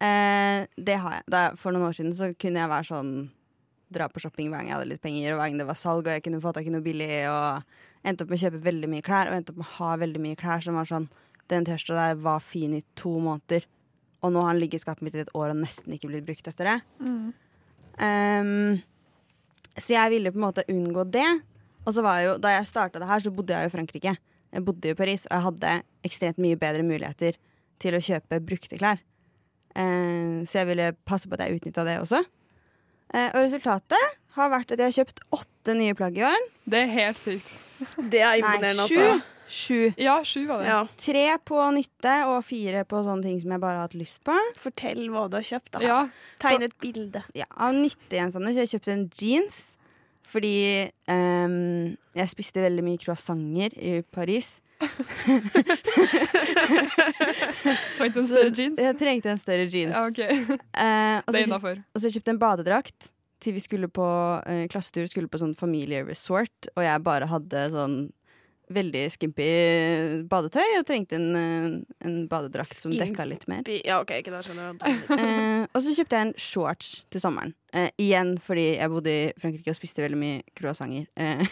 [0.00, 1.26] Eh, det har jeg.
[1.30, 3.12] Da, for noen år siden så kunne jeg være sånn
[3.90, 6.06] Dra på shopping hver gang jeg hadde litt penger, og hver gang det var salg
[6.06, 7.08] og jeg kunne få tak i noe billig.
[7.26, 9.88] Og endte opp med å kjøpe veldig mye klær, og endte opp med å ha
[9.98, 11.08] veldig mye klær som var sånn
[11.50, 13.64] Den T-skjorta der var fin i to måneder,
[14.20, 16.26] og nå har han ligget i skapet mitt i et år og nesten ikke blitt
[16.26, 16.78] brukt etter det.
[18.04, 18.80] Ehm,
[19.76, 21.28] så jeg ville på en måte unngå det.
[21.86, 23.74] Og så var jeg jo, da jeg starta det her, så bodde jeg jo i
[23.76, 24.16] Frankrike.
[24.50, 25.74] Jeg bodde jo i Paris, og jeg hadde
[26.04, 27.38] ekstremt mye bedre muligheter
[27.80, 29.00] til å kjøpe brukte klær.
[29.70, 32.24] Uh, så jeg ville passe på at jeg utnytta det også.
[33.14, 36.48] Uh, og resultatet har vært at jeg har kjøpt åtte nye plagg i år.
[36.70, 37.54] Det er helt sykt.
[37.96, 38.86] Det er Nei, imponerende.
[38.86, 38.98] sju.
[38.98, 39.29] altså.
[39.50, 39.90] Sju.
[39.98, 40.68] Ja, sju var det.
[40.70, 40.86] Ja.
[40.96, 44.36] Tre på nytte og fire på sånne ting som jeg bare har hatt lyst på.
[44.62, 45.72] Fortell hva du har kjøpt.
[45.74, 46.00] da Ja,
[46.42, 47.24] Tegn et bilde.
[47.34, 49.60] Ja, Av nyttegjenstander har jeg kjøpt en jeans.
[50.30, 54.60] Fordi um, jeg spiste veldig mye croissanter i Paris.
[57.98, 58.78] Trengte en større jeans?
[58.78, 59.90] Jeg trengte en større jeans.
[59.96, 60.44] Ja, okay.
[60.46, 61.82] uh, og, Det er så, innafor.
[61.82, 65.56] og så kjøpte jeg en badedrakt til vi skulle på uh, klassetur, skulle på sånn
[65.58, 67.98] familieresort, og jeg bare hadde sånn
[68.70, 69.46] veldig skimpy
[70.30, 71.66] badetøy og trengte en, eh,
[72.06, 73.66] en badedrakt som dekka litt mer.
[73.84, 74.76] Ja, ok, ikke det, skjønner jeg.
[75.20, 77.52] Eh, og så kjøpte jeg en shorts til sommeren.
[77.76, 81.06] Eh, igjen fordi jeg bodde i Frankrike og spiste veldig mye croissanter.
[81.20, 81.42] Eh.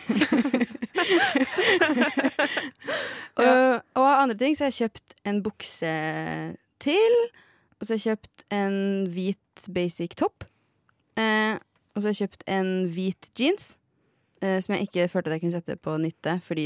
[3.43, 5.95] og, og av andre ting så har jeg kjøpt en bukse
[6.83, 7.19] til.
[7.79, 8.79] Og så har jeg kjøpt en
[9.15, 10.47] hvit basic topp.
[11.19, 11.59] Eh,
[11.95, 13.73] og så har jeg kjøpt en hvit jeans.
[14.43, 16.65] Eh, som jeg ikke følte at jeg kunne sette på nytte, fordi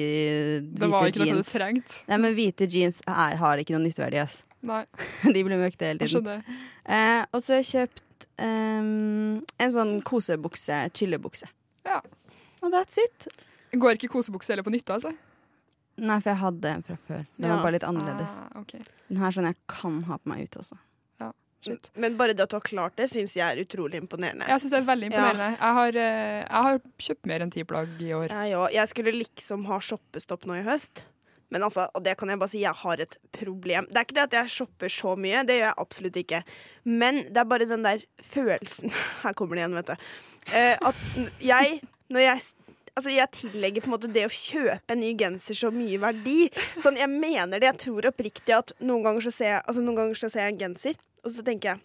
[0.78, 2.00] Det var ikke noe du trengte.
[2.08, 4.42] Nei, men hvite jeans er, har ikke noe nytteverdi, ass.
[4.62, 4.84] Nei,
[5.34, 6.26] De blir møkte hele jeg tiden.
[6.26, 6.62] skjønner.
[6.86, 11.48] Eh, og så har jeg kjøpt ehm, en sånn kosebukse, chillebukse.
[11.88, 12.00] Ja.
[12.62, 13.26] Og that's it.
[13.74, 15.10] Går ikke kosebukse heller på nytte, altså?
[16.02, 17.24] Nei, for jeg hadde en fra før.
[17.36, 17.56] Den Ja.
[17.56, 18.38] var bare litt annerledes.
[18.40, 18.76] Ah, ok.
[19.08, 20.78] Den her er sånn jeg kan ha på meg ute også.
[21.62, 21.92] Shit.
[21.94, 24.48] Men bare det at du har klart det, syns jeg er utrolig imponerende.
[24.50, 25.48] Jeg syns det er veldig imponerende.
[25.54, 28.34] Jeg, har, eh, jeg har kjøpt mer enn ti plagg i år.
[28.34, 31.04] Jeg, jeg skulle liksom ha shoppestopp nå i høst.
[31.52, 33.86] Men altså, og det kan jeg bare si, jeg har et problem.
[33.90, 36.40] Det er ikke det at jeg shopper så mye, det gjør jeg absolutt ikke.
[36.88, 40.10] Men det er bare den der følelsen Her kommer det igjen, vet du.
[40.56, 41.80] Eh, at jeg,
[42.12, 42.44] når jeg
[42.92, 46.50] Altså, jeg tillegger på en måte det å kjøpe en ny genser så mye verdi.
[46.76, 47.70] Sånn, Jeg mener det.
[47.70, 50.52] Jeg tror oppriktig at noen ganger så ser jeg, altså, noen ganger så ser jeg
[50.52, 51.80] en genser, og så tenker jeg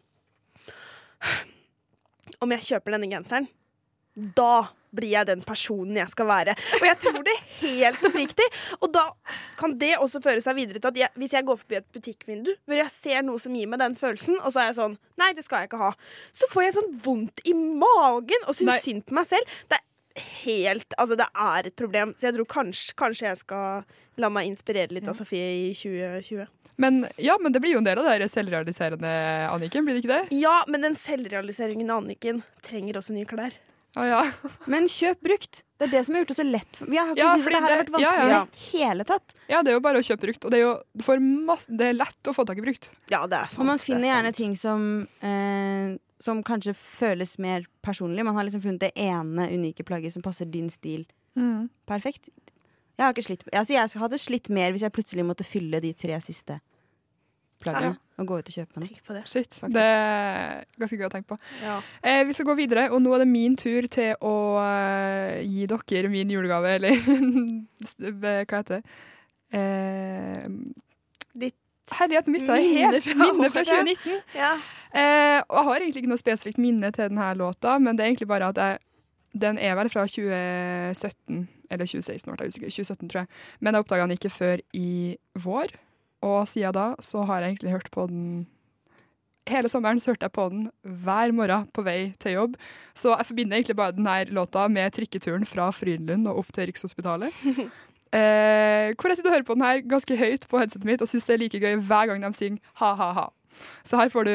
[2.43, 3.47] Om jeg kjøper denne genseren,
[4.38, 6.54] da blir jeg den personen jeg skal være.
[6.80, 8.47] Og jeg tror det helt oppriktig.
[8.80, 9.04] Og da
[9.60, 12.54] kan det også føre seg videre til at jeg, hvis jeg går forbi et butikkvindu
[12.65, 15.32] hvor jeg ser noe som gir meg den følelsen, og så er jeg sånn Nei,
[15.34, 15.91] det skal jeg ikke ha.
[16.36, 19.58] Så får jeg sånn vondt i magen og syns synd på meg selv.
[19.65, 19.87] Det er
[20.43, 22.13] helt Altså, det er et problem.
[22.17, 23.84] Så jeg tror kanskje, kanskje jeg skal
[24.21, 26.47] la meg inspirere litt av Sofie i 2020.
[26.77, 29.12] Men ja, men det blir jo en del av det selvrealiserende
[29.49, 30.38] Anniken, blir det ikke det?
[30.38, 33.56] Ja, men den selvrealiseringen av Anniken trenger også nye klær.
[33.97, 34.19] Ah, ja.
[34.71, 35.63] Men kjøp brukt!
[35.77, 36.80] Det er det som har gjort det så lett.
[36.82, 38.41] Vi jeg har ikke Ja, syntes det her har vært vanskelig ja, i ja.
[38.41, 39.36] det hele tatt.
[39.49, 40.45] ja, det er jo bare å kjøpe brukt.
[40.45, 42.89] Og det er jo du masse, det er lett å få tak i brukt.
[43.13, 43.62] Ja, det er sant.
[43.62, 48.25] Og man er finner gjerne ting som, eh, som kanskje føles mer personlig.
[48.25, 51.06] Man har liksom funnet det ene unike plagget som passer din stil
[51.88, 52.30] perfekt.
[52.97, 55.93] Jeg har ikke slitt altså Jeg hadde slitt mer hvis jeg plutselig måtte fylle de
[55.93, 56.58] tre siste
[57.62, 57.97] plaggene.
[58.17, 58.89] Og gå ut og kjøpe noe.
[58.89, 59.21] Det.
[59.30, 59.60] Shit.
[59.73, 61.38] Det er ganske gøy å tenke på.
[61.62, 61.75] Ja.
[62.01, 65.67] Eh, vi skal gå videre, og nå er det min tur til å uh, gi
[65.69, 66.97] dere min julegave, eller
[68.17, 68.82] hva heter det?
[69.58, 70.49] Eh,
[71.38, 71.58] Ditt
[71.95, 73.08] Herlighet, mista jeg minne helt!
[73.13, 74.17] Minnet Minne fra 2019.
[74.36, 74.52] Ja.
[74.97, 78.12] Eh, og jeg har egentlig ikke noe spesifikt minne til denne låta, men det er
[78.12, 78.80] egentlig bare at jeg,
[79.38, 83.32] den er vel fra 2017, eller 2016, ble jeg usikker, 2017 tror jeg.
[83.60, 84.91] Men jeg oppdaga den ikke før i
[85.38, 85.73] vår,
[86.28, 88.45] og siden da så har jeg egentlig hørt på den
[89.47, 92.58] Hele sommeren så hørte jeg på den hver morgen på vei til jobb.
[92.91, 97.32] Så jeg forbinder egentlig bare denne låta med trikketuren fra Frydenlund og opp til Rikshospitalet.
[98.13, 101.10] Eh, hvor jeg sitter og hører på den her ganske høyt på headsetet mitt og
[101.12, 103.30] syns det er like gøy hver gang de synger ha-ha-ha.
[103.84, 104.32] Så her får du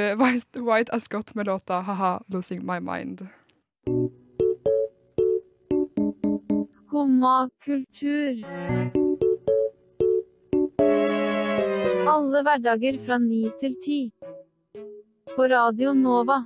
[0.67, 3.27] White, Ascot med låta Ha-ha, Losing My Mind.
[6.73, 8.43] Skumma kultur.
[12.13, 14.01] Alle hverdager fra ni til ti.
[15.37, 16.43] På Radio Nova.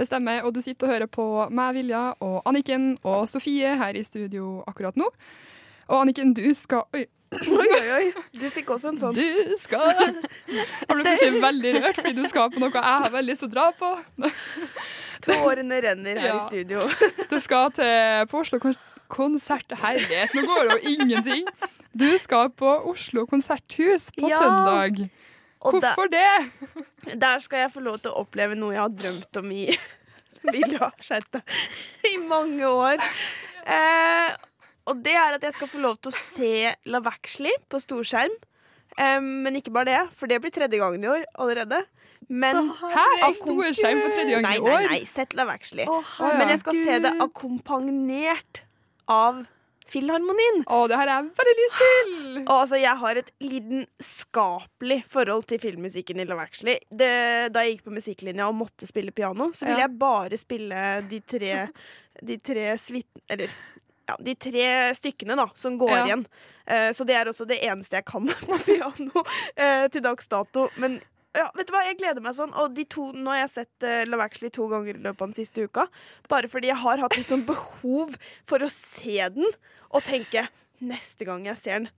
[0.00, 3.96] Det stemmer, og du sitter og hører på meg, Vilja, og Anniken og Sofie her
[4.00, 5.10] i studio akkurat nå.
[5.90, 7.02] Og Anniken, du skal Oi.
[7.30, 8.06] Oi, oi, oi.
[8.40, 9.14] Du fikk også en sånn.
[9.14, 13.30] Du skal Jeg ble plutselig veldig rørt fordi du skal på noe jeg har veldig
[13.36, 13.90] lyst til å dra på.
[15.28, 16.36] Tårene renner her Ja.
[16.40, 16.88] i studio.
[17.30, 18.58] Du skal til på Oslo
[19.10, 19.76] konsert.
[19.84, 21.46] Herlighet, nå går det jo ingenting.
[21.92, 24.38] Du skal på Oslo konserthus på Ja.
[24.40, 25.10] søndag.
[25.60, 26.30] Og der- Hvorfor det?
[27.20, 29.64] Der skal jeg få lov til å oppleve noe jeg har drømt om i
[32.10, 33.00] i mange år.
[33.68, 34.30] Eh,
[34.88, 36.52] og det er at jeg skal få lov til å se
[37.10, 38.32] Actually på storskjerm.
[38.96, 41.82] Eh, men ikke bare det, for det blir tredje gangen i år allerede.
[42.30, 43.04] Men Hæ?
[43.26, 44.68] Av storskjerm for tredje gangen i år?
[44.70, 45.08] Nei, nei, nei.
[45.08, 45.88] sett herregud.
[46.38, 48.62] Men jeg skal se det akkompagnert
[49.10, 49.44] av
[49.90, 50.60] Filharmonien.
[50.70, 52.12] Å, det har jeg veldig lyst til!
[52.50, 56.76] Og altså, jeg har et lidenskapelig forhold til filmmusikken i Love Actually.
[56.90, 57.10] Det,
[57.54, 59.86] da jeg gikk på musikklinja og måtte spille piano, så ville Ja.
[59.88, 61.54] jeg bare spille de tre,
[62.30, 63.08] de tre svit...
[63.28, 63.50] Eller
[64.10, 64.64] ja, de tre
[64.98, 66.04] stykkene da, som går Ja.
[66.08, 66.24] igjen.
[66.70, 70.68] Uh, så det er også det eneste jeg kan på piano uh, til dags dato.
[70.82, 71.00] Men
[71.36, 72.50] ja, vet du hva, jeg gleder meg sånn.
[72.58, 75.28] Og de to, nå har jeg sett uh, Love Actually to ganger i løpet av
[75.30, 75.86] den siste uka.
[76.30, 78.16] Bare fordi jeg har hatt litt sånn behov
[78.50, 79.46] for å se den
[79.90, 80.46] og tenke
[80.80, 81.88] neste gang jeg ser den,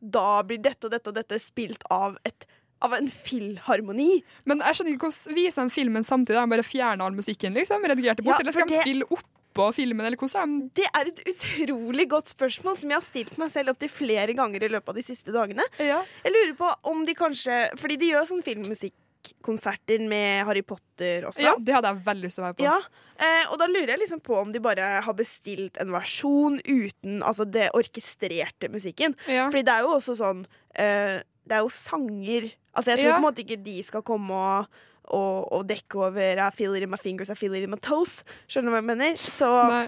[0.00, 2.44] da blir dette og dette og dette spilt av, et,
[2.84, 4.20] av en filharmoni.
[4.46, 6.38] Men jeg skjønner ikke hvordan viser de filmen samtidig?
[6.38, 7.82] De bare fjerner all musikken, liksom?
[7.90, 8.36] Redigerte bort?
[8.36, 12.06] Ja, eller skal de det- spille oppå filmen, eller hvordan de Det er et utrolig
[12.08, 15.02] godt spørsmål som jeg har stilt meg selv opptil flere ganger i løpet av de
[15.02, 15.64] siste dagene.
[15.82, 16.04] Ja.
[16.22, 21.42] Jeg lurer på om de kanskje Fordi de gjør sånn filmmusikkonserter med Harry Potter også.
[21.42, 22.66] Ja, det hadde jeg veldig lyst til å være på.
[22.68, 22.78] Ja,
[23.18, 27.20] eh, og da lurer jeg liksom på om de bare har bestilt en versjon uten
[27.22, 29.16] altså det orkestrerte musikken.
[29.28, 29.48] Ja.
[29.50, 33.14] Fordi det er jo også sånn eh, Det er jo sanger Altså Jeg tror Ja.
[33.16, 34.66] på en måte ikke de skal komme og,
[35.08, 37.78] og, og dekke over I feel it in my fingers, I feel it in my
[37.82, 38.20] toes.
[38.46, 39.16] Skjønner du hva jeg mener?
[39.18, 39.86] Så Nei.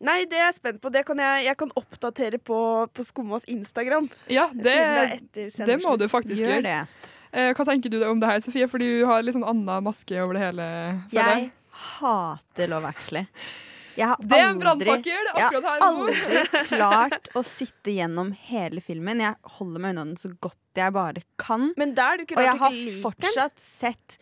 [0.00, 0.88] Nei, det er jeg spent på.
[0.88, 2.56] Det kan jeg, jeg kan oppdatere på,
[2.88, 4.06] på Skummas Instagram.
[4.32, 4.72] Ja, det,
[5.36, 6.62] det det må du faktisk gjøre.
[6.64, 6.78] det.
[7.36, 8.64] Eh, hva tenker du om det her, Sofie?
[8.72, 10.70] For du har litt sånn annen maske over det hele.
[11.12, 13.26] Jeg hater Love Actually.
[13.98, 19.22] Jeg har Det er en brannfakkel Jeg har aldri klart å sitte gjennom hele filmen.
[19.22, 21.72] Jeg holder meg unna den så godt jeg bare kan.
[21.80, 24.18] Men er du ikke Og jeg har liker fortsatt sett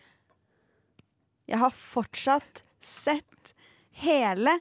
[1.49, 3.53] Jeg har fortsatt sett
[4.03, 4.57] hele.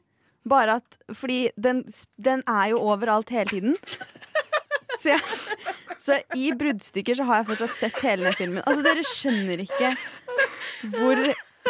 [0.48, 1.84] Bare at Fordi den,
[2.16, 3.76] den er jo overalt hele tiden.
[4.98, 5.20] Så, jeg,
[6.02, 8.64] så i bruddstykker så har jeg fortsatt sett hele den filmen.
[8.66, 9.92] Altså Dere skjønner ikke
[10.94, 11.20] hvor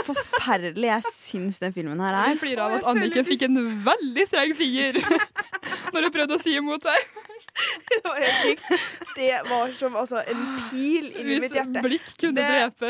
[0.07, 2.29] forferdelig jeg syns den filmen her er.
[2.31, 2.41] Jeg er.
[2.43, 4.99] flirer av at Anniken fikk en veldig streng finger
[5.95, 7.11] når hun prøvde å si imot deg.
[7.91, 8.83] Det var helt sykt.
[9.17, 11.81] Det var som altså, en pil Hvis mitt hjerte.
[11.83, 12.87] blikk kunne Det- drepe.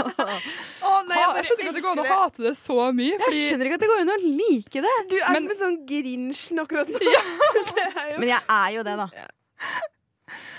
[0.88, 3.18] oh, nei, Ha, jeg skjønner ikke at det går an å hate det så mye.
[3.26, 4.94] Jeg skjønner ikke at det går an å like det.
[5.12, 7.02] Du er Men- som en sånn Grinchen akkurat nå.
[7.04, 9.08] Jo Men jeg er jo det, da.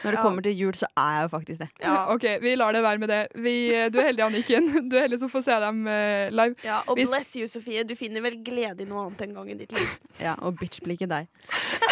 [0.05, 0.23] Når det Ja.
[0.23, 1.69] kommer til jul, så er jeg jo faktisk det.
[1.81, 1.95] ja.
[2.13, 3.21] OK, vi lar det være med det.
[3.41, 3.55] Vi,
[3.89, 4.67] du er heldig, Anniken.
[4.89, 6.55] Du er heldig som får se dem eh, live.
[6.63, 7.83] Ja, og Hvis- bless you, Sofie.
[7.83, 9.89] Du finner vel glede i noe annet en gang i ditt liv.
[10.21, 11.27] Ja, Og bitch blir ikke deg.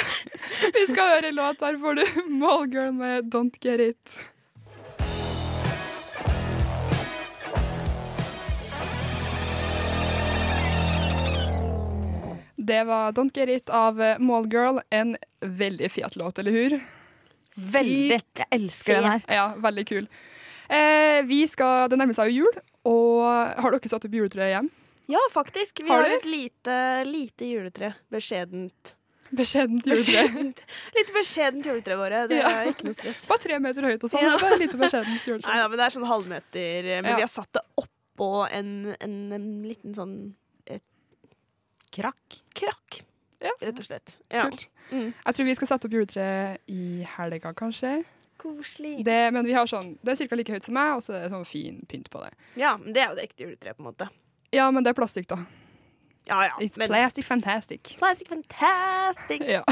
[0.77, 1.59] Vi skal høre låt.
[1.59, 2.05] Der får du
[2.43, 4.15] Mallgirl med Don't Get It.
[12.55, 14.79] Det var Don't Get It av eh, Mallgirl.
[14.89, 16.79] En veldig fet låt, eller hur?
[17.57, 18.19] Veldig.
[18.39, 19.23] Jeg elsker den her.
[19.29, 20.07] Ja, veldig kul.
[20.73, 23.21] Eh, vi skal, Det nærmer seg jo jul, og
[23.61, 24.69] har dere satt opp juletre igjen?
[25.11, 25.81] Ja, faktisk.
[25.83, 27.93] Vi Har har, et lite, lite juletre.
[28.11, 28.93] Beskjedent.
[29.33, 30.23] Beskjedent juletre.
[30.23, 30.61] Beskjedent.
[30.95, 32.27] Litt beskjedent juletre våre.
[32.29, 32.49] Det Ja.
[32.61, 33.25] er ikke noe stress.
[33.27, 34.21] Bare tre meter høyt og sånn.
[34.23, 34.37] Ja.
[34.39, 36.83] Bare lite beskjedent Nei ja, men det er sånn halvmeter.
[37.01, 37.15] Men Ja.
[37.17, 40.15] vi har satt det oppå en, en, en liten sånn
[41.93, 42.39] Krakk.
[42.57, 43.01] krakk,
[43.43, 43.51] Ja.
[43.59, 44.15] rett og slett.
[44.31, 44.45] Ja.
[44.47, 44.67] Kult.
[44.91, 45.09] Mm.
[45.13, 46.27] Jeg tror vi skal sette opp juletre
[46.71, 46.83] i
[47.17, 48.03] helga, kanskje.
[48.43, 49.05] koselig.
[49.05, 50.35] Det, men vi har sånn, det er ca.
[50.35, 52.31] like høyt som meg, og så er det sånn fin pynt på det.
[52.59, 54.09] Ja, men det er jo det ekte juletreet, på en måte.
[54.51, 55.37] Ja, men det er plastikk, da.
[56.25, 56.57] Ja, ja.
[56.63, 57.95] It's men- plastic fantastic.
[57.99, 59.41] Plastic fantastic.
[59.49, 59.63] Ja.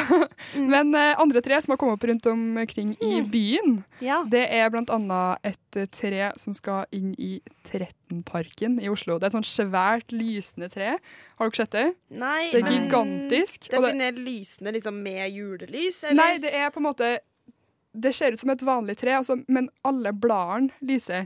[0.56, 4.18] Men uh, andre tre som har kommet opp rundt omkring i byen, Ja.
[4.28, 7.38] det er blant annet et eh, tre som skal inn i
[7.70, 9.16] Trettenparken i Oslo.
[9.20, 10.98] Det er et sånn svært lysende tre.
[11.40, 11.86] Har dere sett det?
[12.20, 13.70] Nei, Det er men gigantisk.
[13.72, 16.20] Definer lysende liksom med julelys, eller?
[16.20, 17.14] Nei, det er på en måte
[17.94, 21.26] Det ser ut som et vanlig tre, altså, men alle bladene lyser.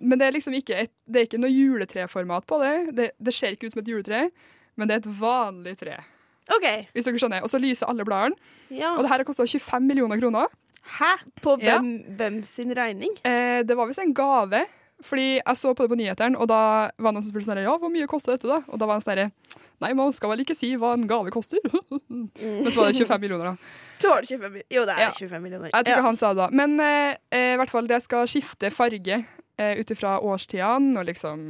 [0.00, 2.94] Men det er liksom ikke, et, det er ikke noe juletreformat på det.
[2.96, 3.10] det.
[3.20, 4.22] Det ser ikke ut som et juletre,
[4.76, 5.98] men det er et vanlig tre.
[6.50, 6.66] OK.
[6.94, 7.42] Hvis dere skjønner.
[7.46, 8.36] Og så lyser alle bladene.
[8.70, 8.94] Ja.
[8.96, 10.46] Og det her har kosta 25 millioner kroner.
[10.98, 11.12] Hæ?
[11.44, 11.78] På Ja.
[11.78, 13.12] hvem, hvem sin regning?
[13.24, 14.64] Eh, det var visst en gave.
[15.02, 17.72] Fordi jeg så på det på nyhetene, og da var noen som spurte sånn Ja,
[17.80, 18.58] hvor mye kosta dette, da?
[18.68, 19.30] Og da var han sånn
[19.80, 21.56] Nei, man skal vel ikke si hva en gave koster?
[22.10, 23.56] Men så var det 25 millioner, da.
[24.00, 25.10] Det 25 mi- Jo, det er Ja.
[25.16, 25.70] 25 millioner.
[25.72, 26.02] Jeg tror ikke Ja.
[26.02, 26.48] han sa det da.
[26.52, 29.24] Men eh, eh, i hvert fall, det skal skifte farge
[29.60, 31.44] eh, ut ifra årstidene, og liksom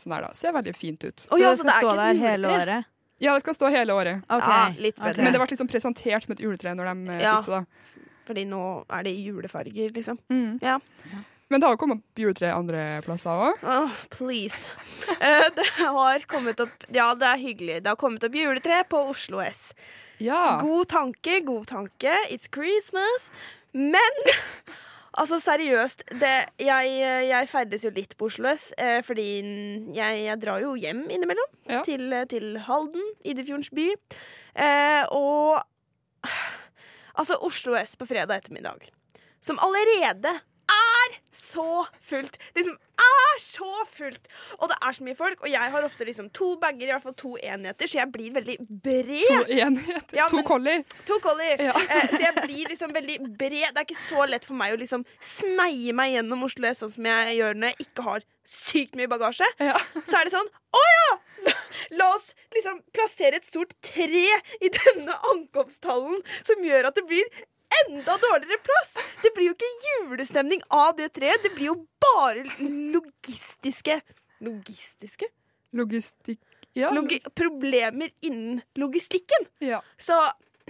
[0.00, 0.32] sånn der, da.
[0.36, 1.26] Ser veldig fint ut.
[1.30, 2.62] Oh, ja, det så skal det er stå ikke der hele juletre?
[2.80, 2.90] året?
[3.20, 4.22] Ja, det skal stå hele året.
[4.32, 4.54] Okay.
[4.56, 5.02] Ja, litt ok.
[5.04, 5.24] bedre.
[5.26, 7.34] Men det ble liksom presentert som et juletre når de eh, Ja.
[7.42, 8.06] fikk det, da.
[8.30, 8.62] Fordi nå
[8.96, 10.16] er det i julefarger, liksom.
[10.32, 10.54] Mm.
[10.64, 10.78] Ja.
[11.50, 13.64] Men det har jo kommet opp juletre andre plasser òg.
[13.66, 14.68] Åh, please.
[15.20, 17.80] Eh, det har kommet opp Ja, det er hyggelig.
[17.84, 19.74] Det har kommet opp juletre på Oslo S.
[20.22, 20.56] Ja.
[20.62, 22.14] God tanke, god tanke.
[22.32, 23.28] It's Christmas.
[23.74, 24.22] Men
[25.12, 26.04] altså, seriøst.
[26.20, 26.92] Det, jeg,
[27.28, 29.26] jeg ferdes jo litt på Oslo S, eh, fordi
[29.96, 31.50] jeg, jeg drar jo hjem innimellom.
[31.70, 31.82] Ja.
[31.86, 33.88] Til, til Halden, Idefjordens by.
[34.60, 35.60] Eh, og
[37.14, 38.88] altså, Oslo S på fredag ettermiddag,
[39.40, 40.38] som allerede
[40.74, 42.36] er så fullt.
[42.56, 44.28] Liksom er så fullt.
[44.58, 47.04] Og det er så mye folk, og jeg har ofte liksom to bager, i hvert
[47.06, 49.24] fall to enheter, så jeg blir veldig bred.
[49.28, 50.16] To enheter.
[50.18, 50.84] Ja, to men- collie.
[51.08, 51.56] To collie.
[51.58, 51.74] Ja.
[51.74, 53.70] Eh, så jeg blir liksom veldig bred.
[53.72, 56.92] Det er ikke så lett for meg å liksom sneie meg gjennom Oslo S sånn
[56.96, 59.46] som jeg gjør når jeg ikke har sykt mye bagasje.
[59.62, 59.76] Ja.
[60.04, 61.54] Så er det sånn Å ja!
[61.96, 64.26] La oss liksom plassere et stort tre
[64.60, 67.24] i denne ankomsthallen som gjør at det blir
[67.86, 68.92] enda dårligere plass.
[69.22, 71.42] Det blir jo ikke julestemning av det treet.
[71.42, 72.44] Det blir jo bare
[72.94, 74.00] logistiske
[74.40, 75.26] Logistiske?
[75.76, 76.40] Logistikk
[76.72, 76.90] ja.
[76.94, 79.46] Logi problemer innen logistikken.
[79.58, 79.80] ja.
[79.98, 80.14] Så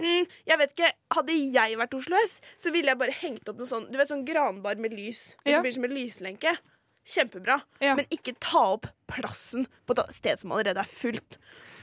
[0.01, 3.59] mm, jeg vet ikke, Hadde jeg vært Oslo S, så ville jeg bare hengt opp
[3.61, 5.35] noe sånn Du vet sånn granbar med lys.
[5.45, 5.57] Og Ja.
[5.57, 6.55] så blir det som en lyslenke.
[7.07, 7.59] Kjempebra.
[7.81, 7.95] Ja.
[7.97, 11.37] Men ikke ta opp plassen på et sted som allerede er fullt.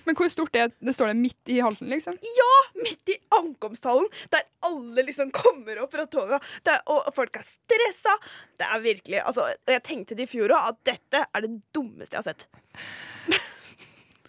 [0.07, 0.95] Men hvor stort er det?
[0.97, 2.17] Står det midt i halten, liksom?
[2.39, 2.53] Ja!
[2.79, 6.39] Midt i ankomsthallen, der alle liksom kommer opp fra toga.
[6.65, 8.15] Det og folk er stressa.
[8.59, 12.17] Det er virkelig altså, Jeg tenkte det i fjor òg, at dette er det dummeste
[12.17, 12.49] jeg har sett.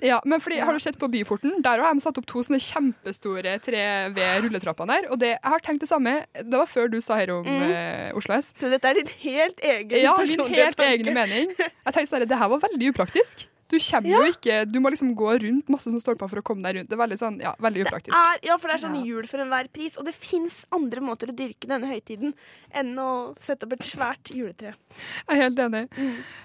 [0.01, 1.57] Ja, men fordi, Har du sett på Byporten?
[1.63, 3.81] Der har de satt opp to sånne kjempestore tre
[4.15, 5.09] ved rulletrappene der.
[5.11, 6.13] Og det, jeg har tenkt det samme.
[6.39, 8.53] Det var før du sa her om eh, Oslo S.
[8.59, 10.93] Så dette er din helt egen Ja, min helt tanke.
[10.95, 11.51] egne mening.
[11.59, 13.47] Jeg tenkte sånn, Det her var veldig upraktisk.
[13.69, 16.45] Du kommer jo ikke, du må liksom gå rundt masse som står på for å
[16.45, 16.89] komme deg rundt.
[16.89, 18.15] Det er veldig sånn, ja, veldig upraktisk.
[18.17, 19.97] er, ja, for det er sånn jul for enhver pris.
[20.01, 22.33] Og det fins andre måter å dyrke denne høytiden
[22.73, 23.09] enn å
[23.43, 24.73] sette opp et svært juletre.
[25.29, 25.83] Jeg er helt enig.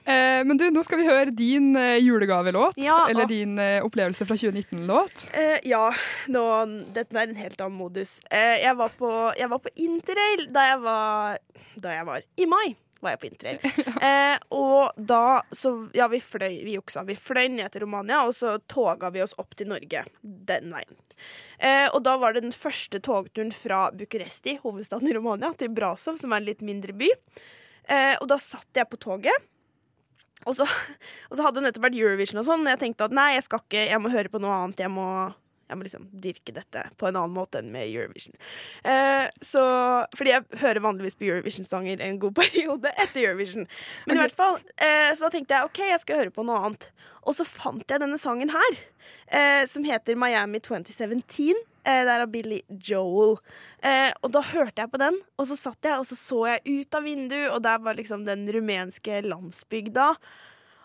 [0.04, 2.76] Eh, men du, nå skal vi høre din eh, julegavelåt.
[2.84, 5.28] Ja, eller din eh, opplevelse fra 2019-låt.
[5.32, 5.86] Eh, ja,
[6.28, 6.44] nå,
[6.92, 8.18] dette er en helt annen modus.
[8.28, 9.10] Eh, jeg, var på,
[9.40, 11.38] jeg var på interrail da jeg var,
[11.80, 12.66] da jeg var i mai.
[13.04, 13.60] Var jeg på interrail.
[14.04, 17.04] Eh, og da så Ja, vi fløy, vi juksa.
[17.08, 20.98] Vi fløy ned til Romania, og så toga vi oss opp til Norge den veien.
[21.58, 26.18] Eh, og da var det den første togturen fra Bucuresti, hovedstaden i Romania, til Brasov,
[26.20, 27.10] som er en litt mindre by.
[27.88, 29.48] Eh, og da satt jeg på toget.
[30.44, 30.66] Og så,
[31.30, 33.46] og så hadde det nettopp vært Eurovision og sånn, men jeg tenkte at nei, jeg
[33.48, 34.84] skal ikke, jeg må høre på noe annet.
[34.84, 35.08] Jeg må,
[35.68, 38.36] jeg må liksom dyrke dette på en annen måte enn med Eurovision.
[38.84, 39.64] Eh, så,
[40.16, 43.68] fordi jeg hører vanligvis på Eurovision-sanger en god periode etter Eurovision.
[44.08, 46.60] Men i hvert fall, eh, så da tenkte jeg OK, jeg skal høre på noe
[46.68, 46.90] annet.
[47.24, 48.80] Og så fant jeg denne sangen her,
[49.32, 51.54] eh, som heter Miami 2017.
[51.84, 53.38] Eh, det er av Billy Joel.
[53.84, 56.80] Eh, og da hørte jeg på den, og så satt jeg og så så jeg
[56.84, 60.14] ut av vinduet, og der var liksom den rumenske landsbygda.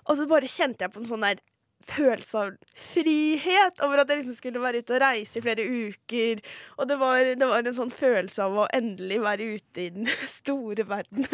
[0.09, 1.43] Og så bare kjente jeg på en sånn der
[1.87, 6.41] følelse av frihet over at jeg liksom skulle være ute og reise i flere uker.
[6.77, 10.09] Og det var, det var en sånn følelse av å endelig være ute i den
[10.39, 11.27] store verden.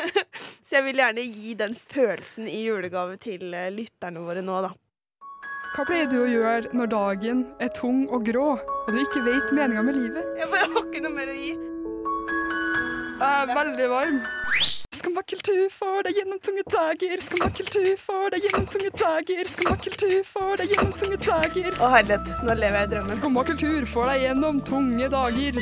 [0.66, 4.74] Så jeg vil gjerne gi den følelsen i julegave til eh, lytterne våre nå, da.
[5.70, 9.52] Hva pleier du å gjøre når dagen er tung og grå, og du ikke vet
[9.54, 10.32] meninga med livet?
[10.38, 11.52] Jeg bare har ikke noe mer å gi.
[13.20, 14.22] Jeg er veldig varm.
[15.00, 17.22] Skummakultur får deg gjennom tunge dager.
[17.24, 19.48] Skummakultur får deg gjennom tunge dager.
[19.48, 21.78] Skummakultur får deg gjennom tunge dager.
[21.80, 23.16] Å herlighet, nå lever jeg i drømmen.
[23.16, 25.60] Skummakultur får deg gjennom tunge dager.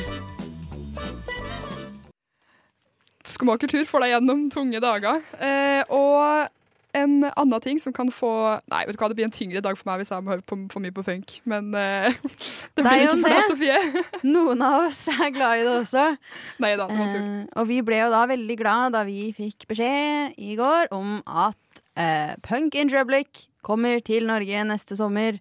[3.31, 5.23] Skummakultur får deg gjennom tunge dager.
[5.39, 6.51] Eh, og
[6.97, 8.31] en annen ting som kan få
[8.73, 10.45] Nei, vet du hva, det blir en tyngre dag for meg hvis jeg må høre
[10.47, 12.09] på, for mye på funk, men uh,
[12.79, 13.51] det blir ikke for deg.
[13.51, 13.79] Sofie.
[14.35, 16.07] Noen av oss er glad i det også.
[16.65, 17.27] Nei da, det var tull.
[17.29, 21.19] Uh, og vi ble jo da veldig glad da vi fikk beskjed i går om
[21.29, 25.37] at uh, Punk in Drublic kommer til Norge neste sommer.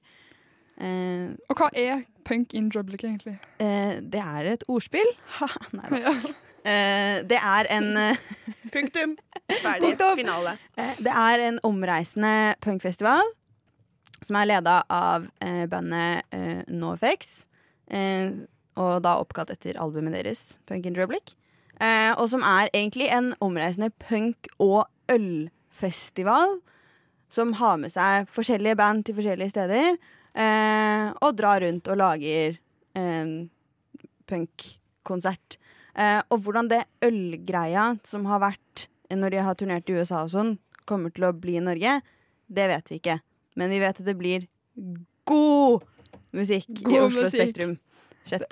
[0.78, 3.38] Eh, Og hva er punk in Drublic, egentlig?
[3.64, 5.08] eh, det er et ordspill.
[5.40, 6.02] Ha, nei da.
[6.04, 6.12] Ja.
[6.68, 8.20] Eh, det er en eh,
[8.74, 9.16] Punktum.
[9.48, 9.96] Ferdig.
[10.16, 10.58] Finale.
[10.78, 13.24] Eh, Det er en omreisende punkfestival
[14.26, 16.64] som er leda av eh, bandet eh.
[17.88, 18.32] Eh,
[18.78, 21.36] og da oppkalt etter albumet deres, Punk in Drublic.
[21.80, 26.60] Eh, og som er egentlig en omreisende punk- og ølfestival.
[27.30, 29.98] Som har med seg forskjellige band til forskjellige steder.
[30.38, 32.58] Eh, og drar rundt og lager
[34.28, 35.58] punkkonsert.
[35.98, 40.32] Eh, og hvordan det ølgreia som har vært når de har turnert i USA og
[40.34, 40.56] sånn,
[40.88, 42.00] kommer til å bli i Norge,
[42.48, 43.20] det vet vi ikke.
[43.60, 44.48] Men vi vet at det blir
[45.28, 45.86] god
[46.36, 47.52] musikk i Oslo musikk.
[47.52, 47.78] Spektrum.
[48.28, 48.44] 6.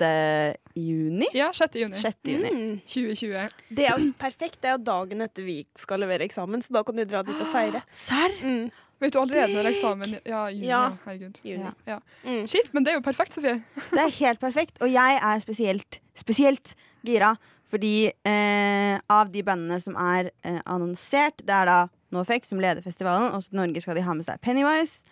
[0.74, 1.26] juni?
[1.36, 1.76] Ja, 6.
[1.76, 2.16] juni 6.
[2.24, 2.50] juni.
[2.52, 2.80] Mm.
[2.88, 3.56] 2020.
[3.76, 4.60] Det er jo perfekt.
[4.62, 7.36] Det er jo dagen etter vi skal levere eksamen, så da kan du dra dit
[7.36, 7.84] og feire.
[8.06, 8.32] Serr?
[8.42, 8.70] Mm.
[9.04, 10.68] Vet du allerede når eksamen Ja, juni.
[10.70, 10.78] Ja.
[10.80, 10.84] Ja.
[11.04, 11.40] Herregud.
[11.44, 11.72] Juni.
[11.88, 11.98] Ja.
[12.24, 12.46] Mm.
[12.48, 13.58] Shit, men det er jo perfekt, Sofie.
[13.90, 14.80] Det er helt perfekt.
[14.80, 16.72] Og jeg er spesielt, spesielt
[17.04, 17.34] gira,
[17.70, 21.78] fordi eh, av de bandene som er eh, annonsert, det er da
[22.14, 25.02] NoFX som leder festivalen, og så til Norge skal de ha med seg Pennywise.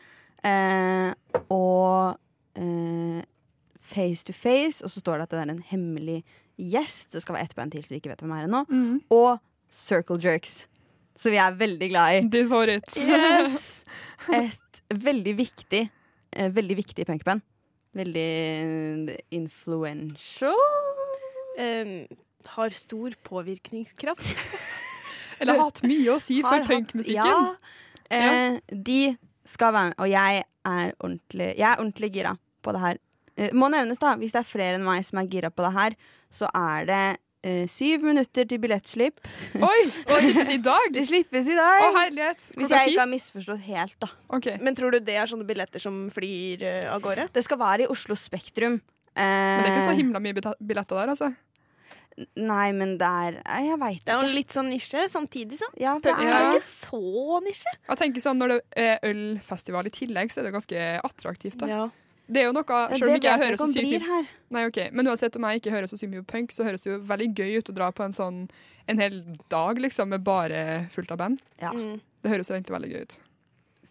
[0.46, 1.10] Eh,
[1.50, 2.14] og
[2.60, 3.24] eh,
[3.84, 6.20] Face to Face, og så står det at det er en hemmelig
[6.60, 7.10] gjest.
[7.12, 8.62] Det skal være ett band til, så vi ikke vet hvem er ennå.
[8.70, 9.00] Mm.
[9.14, 9.42] Og
[9.74, 10.64] Circle Jerks.
[11.18, 12.22] Så vi er veldig glad i.
[12.30, 12.96] Din favoritt.
[12.98, 13.84] Yes!
[14.34, 15.82] Et veldig viktig,
[16.36, 17.42] eh, veldig viktig punkband.
[17.94, 20.58] Veldig eh, influential.
[21.58, 22.06] Em,
[22.56, 24.34] har stor påvirkningskraft.
[25.42, 27.26] Eller hatt mye å si for punkmusikken.
[27.26, 27.54] Ja.
[28.14, 29.16] Eh, de
[29.48, 33.00] skal være med, og jeg er ordentlig Jeg er ordentlig gira på det her.
[33.36, 35.72] Eh, må nevnes, da, hvis det er flere enn meg som er gira på det
[35.74, 35.96] her,
[36.32, 37.02] så er det
[37.44, 39.20] eh, syv minutter til billettslipp.
[39.58, 39.82] Oi!
[40.06, 40.88] Og det slippes i dag!
[40.94, 42.48] Det slippes i Å, herlighet!
[42.54, 44.10] hvis jeg ikke har misforstått helt, da.
[44.38, 44.56] Okay.
[44.64, 47.28] Men tror du det er sånne billetter som flyr eh, av gårde?
[47.34, 48.80] Det skal være i Oslo Spektrum.
[49.14, 51.28] Men det er ikke så Eh, himla mye billetter der, altså.
[52.38, 55.72] Nei, men det er eh, Jeg veit Det er jo litt sånn nisje, samtidig sånn.
[55.82, 57.72] Ja, det er er ikke så nisje.
[57.88, 61.58] Jeg tenker sånn, Når det er ølfestival i tillegg, så er det ganske attraktivt.
[61.64, 61.70] da.
[61.70, 61.84] Ja.
[62.24, 64.28] Det er jo noe, selv om ikke jeg hører ikke så sykt mye her.
[64.54, 64.78] Nei, ok.
[64.96, 67.02] Men uansett om jeg ikke hører så sykt mye på punk, så høres det jo
[67.10, 68.38] veldig gøy ut å dra på en sånn
[68.88, 69.18] en hel
[69.52, 70.62] dag liksom, med bare
[70.94, 71.42] fullt av band.
[71.60, 71.74] Ja.
[71.76, 71.98] Mm.
[72.24, 73.18] Det høres jo egentlig veldig gøy ut.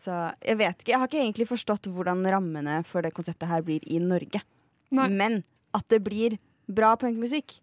[0.04, 3.62] Så jeg vet ikke, jeg har ikke egentlig forstått hvordan rammene for det konseptet her
[3.66, 4.42] blir i Norge.
[4.94, 5.08] Nei.
[5.14, 5.44] Men
[5.78, 7.60] at det blir bra punkmusikk,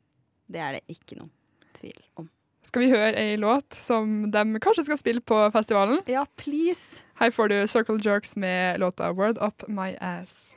[0.50, 1.32] det er det ikke noen
[1.76, 2.28] tvil om.
[2.66, 6.02] Skal vi høre ei låt som de kanskje skal spille på festivalen?
[6.10, 7.00] Ja, please.
[7.20, 10.54] Her får du Circle Jerks med låta Word Up My Ass.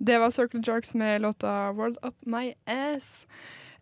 [0.00, 3.26] Det var Circle Jerks med låta World Up My Ass.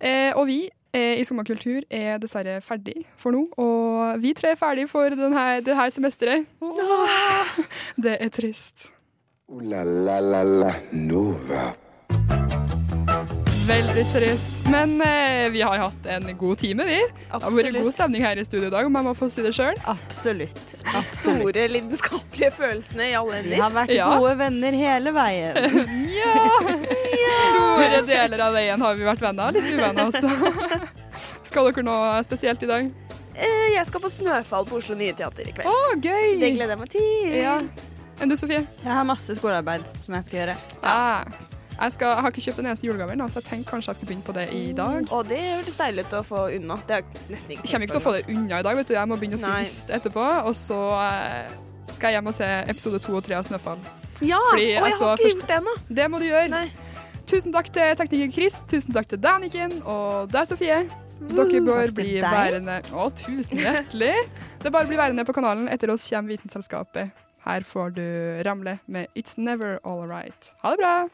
[0.01, 3.45] Eh, og vi eh, i Skumma kultur er dessverre ferdig for nå.
[3.59, 6.47] Og vi tre er ferdig for denne, det her semesteret.
[7.97, 8.91] Det er trist.
[9.51, 11.73] Ooh la la la la Nova.
[13.69, 14.63] Veldig trist.
[14.73, 16.99] Men eh, vi har hatt en god time, vi.
[17.05, 19.45] Det har vært god stemning her i studio i dag, om jeg må få si
[19.45, 19.77] det sjøl.
[19.93, 20.61] Absolutt.
[20.89, 23.63] De store lidenskapelige følelsene i alle Vi ender.
[23.65, 24.09] har vært Ja.
[24.19, 25.57] gode venner hele veien.
[26.19, 26.37] Ja.
[27.49, 29.53] Store deler av veien har vi vært venner.
[29.55, 30.33] Litt uvenner, altså.
[31.49, 32.89] Skal dere noe spesielt i dag?
[33.37, 35.69] Eh, Jeg skal på Snøfall på Oslo Nye Teater i kveld.
[35.69, 36.39] Å, gøy!
[36.41, 37.37] Det gleder jeg meg til.
[37.37, 37.61] Ja.
[38.19, 38.65] Enn du, Sofie?
[38.83, 40.57] Jeg har masse skolearbeid som jeg skal gjøre.
[40.83, 41.49] Ja.
[41.79, 43.99] Jeg, skal, jeg har ikke kjøpt en eneste julegave ennå, så jeg tenkte kanskje jeg
[44.01, 45.05] skulle begynne på det i dag.
[45.15, 46.81] Og det hørtes deilig ut å få unna.
[46.89, 48.91] Det er nesten ikke Jeg kommer ikke til å få det unna i dag, vet
[48.91, 48.95] du.
[48.97, 51.55] Jeg må begynne å skrive liste etterpå, og så eh,
[51.95, 53.87] skal jeg hjem og se episode to og tre av Snøfall.
[54.19, 55.77] Ja, Fordi og jeg altså, har ikke gjort det ennå.
[56.01, 56.51] Det må du gjøre.
[56.57, 56.67] Nei.
[57.29, 60.83] Tusen takk til tekniker Chris, tusen takk til Daniken og deg, Sofie.
[61.19, 62.27] Dere bør bli deg.
[62.27, 64.15] værende Å, tusen hjertelig.
[64.59, 65.71] Det er bare å bli værende på kanalen.
[65.71, 67.28] Etter oss kommer Vitenselskapet.
[67.49, 70.53] Her får du Ramle med It's Never All Right.
[70.63, 71.09] Ha det bra!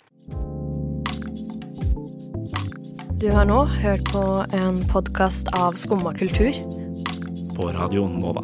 [3.20, 4.22] Du har nå hørt på
[4.56, 6.58] en podkast av Skumma kultur.
[7.56, 8.42] På Radio Nova.